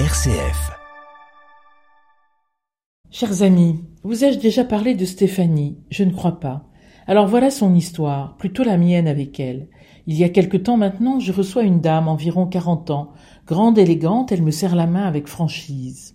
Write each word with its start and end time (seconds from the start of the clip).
RCF. 0.00 0.72
Chers 3.12 3.42
amis, 3.42 3.84
vous 4.02 4.24
ai-je 4.24 4.40
déjà 4.40 4.64
parlé 4.64 4.96
de 4.96 5.04
Stéphanie? 5.04 5.78
Je 5.88 6.02
ne 6.02 6.10
crois 6.10 6.40
pas. 6.40 6.64
Alors 7.06 7.28
voilà 7.28 7.48
son 7.52 7.76
histoire, 7.76 8.36
plutôt 8.36 8.64
la 8.64 8.76
mienne 8.76 9.06
avec 9.06 9.38
elle. 9.38 9.68
Il 10.08 10.16
y 10.16 10.24
a 10.24 10.30
quelque 10.30 10.56
temps 10.56 10.76
maintenant, 10.76 11.20
je 11.20 11.30
reçois 11.30 11.62
une 11.62 11.80
dame, 11.80 12.08
environ 12.08 12.46
quarante 12.48 12.90
ans. 12.90 13.12
Grande, 13.46 13.78
élégante, 13.78 14.32
elle 14.32 14.42
me 14.42 14.50
serre 14.50 14.74
la 14.74 14.88
main 14.88 15.06
avec 15.06 15.28
franchise. 15.28 16.13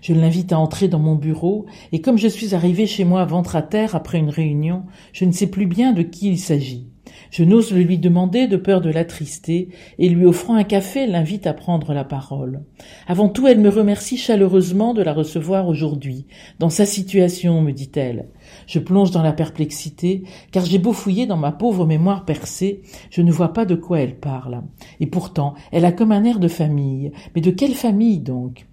Je 0.00 0.14
l'invite 0.14 0.52
à 0.52 0.58
entrer 0.58 0.88
dans 0.88 0.98
mon 0.98 1.14
bureau, 1.14 1.66
et 1.92 2.00
comme 2.00 2.18
je 2.18 2.28
suis 2.28 2.54
arrivé 2.54 2.86
chez 2.86 3.04
moi 3.04 3.24
ventre 3.24 3.56
à 3.56 3.62
terre 3.62 3.94
après 3.94 4.18
une 4.18 4.30
réunion, 4.30 4.84
je 5.12 5.24
ne 5.24 5.32
sais 5.32 5.48
plus 5.48 5.66
bien 5.66 5.92
de 5.92 6.02
qui 6.02 6.30
il 6.30 6.38
s'agit. 6.38 6.88
Je 7.30 7.44
n'ose 7.44 7.72
le 7.72 7.82
lui 7.82 7.98
demander 7.98 8.46
de 8.46 8.56
peur 8.56 8.80
de 8.80 8.90
l'attrister, 8.90 9.68
et 9.98 10.08
lui 10.08 10.24
offrant 10.24 10.54
un 10.54 10.64
café, 10.64 11.06
l'invite 11.06 11.46
à 11.46 11.52
prendre 11.52 11.92
la 11.92 12.04
parole. 12.04 12.62
Avant 13.06 13.28
tout, 13.28 13.46
elle 13.46 13.60
me 13.60 13.68
remercie 13.68 14.16
chaleureusement 14.16 14.94
de 14.94 15.02
la 15.02 15.12
recevoir 15.12 15.68
aujourd'hui. 15.68 16.26
Dans 16.58 16.70
sa 16.70 16.86
situation, 16.86 17.60
me 17.60 17.72
dit-elle. 17.72 18.28
Je 18.66 18.78
plonge 18.78 19.10
dans 19.10 19.22
la 19.22 19.32
perplexité, 19.32 20.22
car 20.52 20.64
j'ai 20.64 20.78
beau 20.78 20.92
fouiller 20.92 21.26
dans 21.26 21.36
ma 21.36 21.52
pauvre 21.52 21.86
mémoire 21.86 22.24
percée, 22.24 22.82
je 23.10 23.22
ne 23.22 23.32
vois 23.32 23.52
pas 23.52 23.64
de 23.64 23.74
quoi 23.74 24.00
elle 24.00 24.18
parle. 24.18 24.62
Et 25.00 25.06
pourtant, 25.06 25.54
elle 25.72 25.84
a 25.84 25.92
comme 25.92 26.12
un 26.12 26.24
air 26.24 26.38
de 26.38 26.48
famille. 26.48 27.12
Mais 27.34 27.40
de 27.40 27.50
quelle 27.50 27.74
famille 27.74 28.20
donc? 28.20 28.66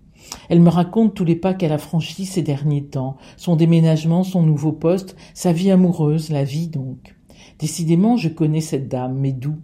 Elle 0.49 0.61
me 0.61 0.69
raconte 0.69 1.13
tous 1.13 1.25
les 1.25 1.35
pas 1.35 1.53
qu'elle 1.53 1.71
a 1.71 1.77
franchis 1.77 2.25
ces 2.25 2.41
derniers 2.41 2.85
temps, 2.85 3.17
son 3.37 3.55
déménagement, 3.55 4.23
son 4.23 4.43
nouveau 4.43 4.71
poste, 4.71 5.15
sa 5.33 5.51
vie 5.51 5.71
amoureuse, 5.71 6.29
la 6.29 6.43
vie 6.43 6.67
donc. 6.67 7.15
Décidément, 7.59 8.17
je 8.17 8.29
connais 8.29 8.61
cette 8.61 8.87
dame, 8.87 9.17
mais 9.17 9.31
d'où? 9.31 9.55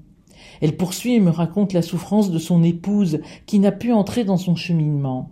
Elle 0.62 0.78
poursuit 0.78 1.16
et 1.16 1.20
me 1.20 1.32
raconte 1.32 1.74
la 1.74 1.82
souffrance 1.82 2.32
de 2.32 2.40
son 2.40 2.64
épouse 2.64 3.20
qui 3.46 3.60
n'a 3.60 3.72
pu 3.72 3.92
entrer 3.92 4.24
dans 4.24 4.38
son 4.38 4.56
cheminement. 4.56 5.32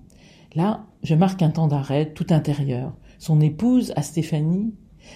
Là, 0.56 0.86
je 1.04 1.16
marque 1.16 1.42
un 1.42 1.52
temps 1.52 1.68
d'arrêt 1.68 2.14
tout 2.14 2.28
intérieur. 2.32 2.94
Son 3.20 3.40
épouse, 3.42 3.94
à 3.96 4.02
Stéphanie? 4.02 4.74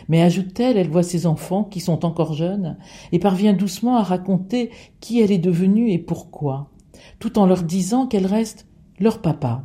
Mais 0.08 0.22
ajoute-t-elle, 0.22 0.78
elle 0.78 0.89
voit 0.89 1.03
ses 1.03 1.25
enfants 1.25 1.64
qui 1.64 1.80
sont 1.80 2.06
encore 2.06 2.34
jeunes 2.34 2.78
et 3.11 3.19
parvient 3.19 3.53
doucement 3.53 3.97
à 3.97 4.03
raconter 4.03 4.72
qui 5.00 5.22
elle 5.22 5.31
est 5.31 5.38
devenue 5.38 5.91
et 5.91 6.00
pourquoi, 6.00 6.72
tout 7.19 7.38
en 7.38 7.45
leur 7.45 7.64
disant 7.64 8.08
qu'elle 8.08 8.25
reste 8.25 8.67
leur 9.00 9.22
papa. 9.22 9.64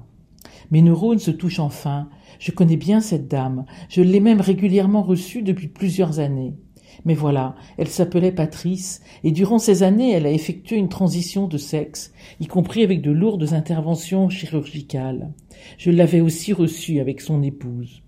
Mes 0.70 0.83
neurones 0.83 1.19
se 1.19 1.30
touchent 1.30 1.61
enfin. 1.61 2.08
Je 2.38 2.52
connais 2.52 2.77
bien 2.77 3.00
cette 3.00 3.28
dame. 3.28 3.64
Je 3.88 4.02
l'ai 4.02 4.20
même 4.20 4.41
régulièrement 4.41 5.02
reçue 5.02 5.42
depuis 5.42 5.69
plusieurs 5.69 6.19
années. 6.19 6.55
Mais 7.05 7.14
voilà, 7.14 7.55
elle 7.77 7.88
s'appelait 7.88 8.33
Patrice, 8.33 9.02
et 9.22 9.30
durant 9.30 9.58
ces 9.58 9.83
années 9.83 10.12
elle 10.12 10.27
a 10.27 10.33
effectué 10.33 10.77
une 10.77 10.88
transition 10.88 11.47
de 11.47 11.56
sexe, 11.56 12.12
y 12.41 12.47
compris 12.47 12.83
avec 12.83 13.02
de 13.02 13.12
lourdes 13.12 13.52
interventions 13.52 14.28
chirurgicales. 14.28 15.33
Je 15.78 15.91
l'avais 15.91 16.20
aussi 16.20 16.52
reçue 16.52 16.98
avec 16.98 17.20
son 17.20 17.42
épouse. 17.42 18.03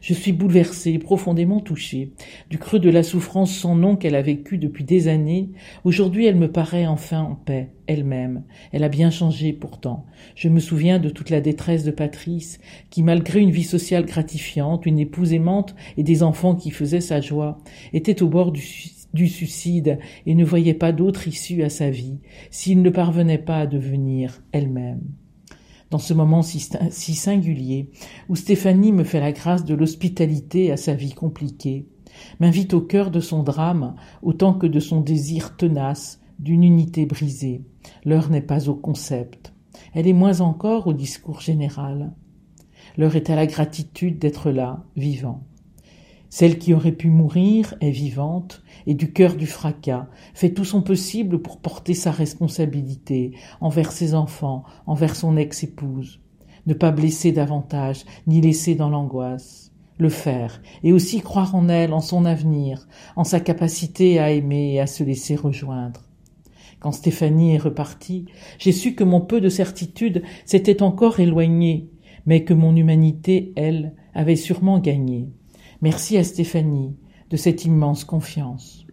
Je 0.00 0.14
suis 0.14 0.32
bouleversé, 0.32 0.98
profondément 0.98 1.60
touché. 1.60 2.12
Du 2.50 2.58
creux 2.58 2.80
de 2.80 2.90
la 2.90 3.02
souffrance 3.02 3.54
sans 3.54 3.74
nom 3.74 3.96
qu'elle 3.96 4.14
a 4.14 4.22
vécue 4.22 4.58
depuis 4.58 4.84
des 4.84 5.08
années, 5.08 5.50
aujourd'hui 5.84 6.26
elle 6.26 6.36
me 6.36 6.50
paraît 6.50 6.86
enfin 6.86 7.20
en 7.20 7.34
paix, 7.34 7.70
elle-même. 7.86 8.44
Elle 8.72 8.84
a 8.84 8.88
bien 8.88 9.10
changé 9.10 9.52
pourtant. 9.52 10.06
Je 10.34 10.48
me 10.48 10.60
souviens 10.60 10.98
de 10.98 11.08
toute 11.08 11.30
la 11.30 11.40
détresse 11.40 11.84
de 11.84 11.90
Patrice, 11.90 12.58
qui 12.90 13.02
malgré 13.02 13.40
une 13.40 13.50
vie 13.50 13.62
sociale 13.62 14.04
gratifiante, 14.04 14.86
une 14.86 14.98
épouse 14.98 15.32
aimante 15.32 15.74
et 15.96 16.02
des 16.02 16.22
enfants 16.22 16.54
qui 16.54 16.70
faisaient 16.70 17.00
sa 17.00 17.20
joie, 17.20 17.58
était 17.92 18.22
au 18.22 18.28
bord 18.28 18.52
du 18.52 19.28
suicide 19.28 19.98
et 20.26 20.34
ne 20.34 20.44
voyait 20.44 20.74
pas 20.74 20.92
d'autre 20.92 21.28
issue 21.28 21.62
à 21.62 21.68
sa 21.68 21.90
vie 21.90 22.18
s'il 22.50 22.82
ne 22.82 22.90
parvenait 22.90 23.38
pas 23.38 23.60
à 23.60 23.66
devenir 23.66 24.42
elle-même 24.52 25.02
dans 25.92 25.98
ce 25.98 26.14
moment 26.14 26.40
si, 26.40 27.14
singulier, 27.14 27.90
où 28.30 28.34
Stéphanie 28.34 28.92
me 28.92 29.04
fait 29.04 29.20
la 29.20 29.30
grâce 29.30 29.66
de 29.66 29.74
l'hospitalité 29.74 30.72
à 30.72 30.78
sa 30.78 30.94
vie 30.94 31.12
compliquée, 31.12 31.86
m'invite 32.40 32.72
au 32.72 32.80
cœur 32.80 33.10
de 33.10 33.20
son 33.20 33.42
drame 33.42 33.94
autant 34.22 34.54
que 34.54 34.66
de 34.66 34.80
son 34.80 35.02
désir 35.02 35.54
tenace 35.56 36.18
d'une 36.38 36.64
unité 36.64 37.04
brisée. 37.04 37.66
L'heure 38.06 38.30
n'est 38.30 38.40
pas 38.40 38.70
au 38.70 38.74
concept, 38.74 39.52
elle 39.92 40.08
est 40.08 40.14
moins 40.14 40.40
encore 40.40 40.86
au 40.86 40.94
discours 40.94 41.42
général. 41.42 42.14
L'heure 42.96 43.16
est 43.16 43.28
à 43.28 43.36
la 43.36 43.46
gratitude 43.46 44.18
d'être 44.18 44.50
là, 44.50 44.84
vivant. 44.96 45.44
Celle 46.34 46.56
qui 46.56 46.72
aurait 46.72 46.92
pu 46.92 47.10
mourir 47.10 47.74
est 47.82 47.90
vivante 47.90 48.62
et 48.86 48.94
du 48.94 49.12
cœur 49.12 49.36
du 49.36 49.46
fracas 49.46 50.08
fait 50.32 50.54
tout 50.54 50.64
son 50.64 50.80
possible 50.80 51.42
pour 51.42 51.60
porter 51.60 51.92
sa 51.92 52.10
responsabilité 52.10 53.32
envers 53.60 53.92
ses 53.92 54.14
enfants, 54.14 54.64
envers 54.86 55.14
son 55.14 55.36
ex-épouse. 55.36 56.22
Ne 56.66 56.72
pas 56.72 56.90
blesser 56.90 57.32
davantage, 57.32 58.06
ni 58.26 58.40
laisser 58.40 58.74
dans 58.74 58.88
l'angoisse. 58.88 59.72
Le 59.98 60.08
faire, 60.08 60.62
et 60.82 60.94
aussi 60.94 61.20
croire 61.20 61.54
en 61.54 61.68
elle, 61.68 61.92
en 61.92 62.00
son 62.00 62.24
avenir, 62.24 62.88
en 63.14 63.24
sa 63.24 63.38
capacité 63.38 64.18
à 64.18 64.30
aimer 64.30 64.72
et 64.72 64.80
à 64.80 64.86
se 64.86 65.04
laisser 65.04 65.36
rejoindre. 65.36 66.00
Quand 66.80 66.92
Stéphanie 66.92 67.56
est 67.56 67.58
repartie, 67.58 68.24
j'ai 68.58 68.72
su 68.72 68.94
que 68.94 69.04
mon 69.04 69.20
peu 69.20 69.42
de 69.42 69.50
certitude 69.50 70.22
s'était 70.46 70.82
encore 70.82 71.20
éloigné, 71.20 71.90
mais 72.24 72.42
que 72.42 72.54
mon 72.54 72.74
humanité, 72.74 73.52
elle, 73.54 73.92
avait 74.14 74.34
sûrement 74.34 74.78
gagné. 74.78 75.28
Merci 75.82 76.16
à 76.16 76.22
Stéphanie 76.22 76.96
de 77.28 77.36
cette 77.36 77.64
immense 77.64 78.04
confiance. 78.04 78.86